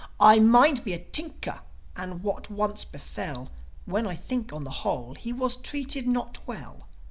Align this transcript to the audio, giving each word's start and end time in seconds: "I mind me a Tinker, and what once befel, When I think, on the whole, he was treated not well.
"I 0.19 0.39
mind 0.39 0.83
me 0.83 0.93
a 0.93 0.97
Tinker, 0.97 1.61
and 1.95 2.23
what 2.23 2.49
once 2.49 2.85
befel, 2.85 3.51
When 3.85 4.07
I 4.07 4.15
think, 4.15 4.51
on 4.51 4.63
the 4.63 4.71
whole, 4.81 5.13
he 5.13 5.31
was 5.31 5.57
treated 5.57 6.07
not 6.07 6.39
well. 6.47 6.87